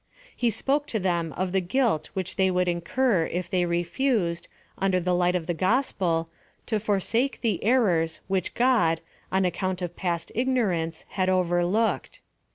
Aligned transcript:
He 0.35 0.49
spoke 0.49 0.87
to 0.87 0.99
them 0.99 1.31
of 1.33 1.51
the 1.51 1.61
guilt 1.61 2.09
which 2.15 2.35
they 2.35 2.49
would 2.49 2.67
incur 2.67 3.25
if 3.27 3.51
they 3.51 3.67
refused, 3.67 4.47
under 4.79 4.99
the 4.99 5.13
light 5.13 5.35
of 5.35 5.45
the 5.45 5.53
gospel, 5.53 6.27
to 6.65 6.79
forsake 6.79 7.41
the 7.41 7.63
errors, 7.63 8.19
which 8.27 8.55
God, 8.55 8.99
on 9.31 9.45
account 9.45 9.79
of 9.79 9.95
past 9.95 10.31
ignorance, 10.33 11.05
had 11.09 11.29
overlooked. 11.29 12.19